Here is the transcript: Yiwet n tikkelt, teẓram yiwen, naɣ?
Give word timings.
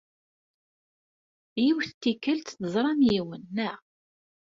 Yiwet 1.63 1.91
n 1.95 1.99
tikkelt, 2.01 2.49
teẓram 2.59 2.99
yiwen, 3.09 3.43
naɣ? 3.55 3.77